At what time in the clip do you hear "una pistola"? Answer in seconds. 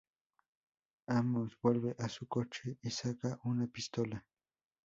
3.43-4.25